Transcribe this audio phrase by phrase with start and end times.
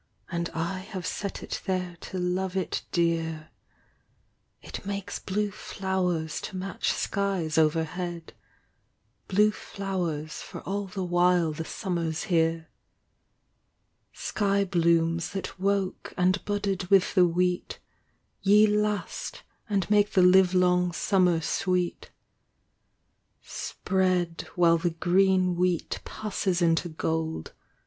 [0.31, 3.51] And I have set it there to love it dear;
[4.59, 8.33] It makes blue flowers to match skies overhead,
[9.27, 12.69] Blue flowers for all the while the summer's here.
[14.11, 17.77] Sky blooms that woke and budded with the wheat,
[18.41, 22.09] Ye last and make the livelong summer sweet:
[23.43, 27.53] Spread while the green wheat passes into gold.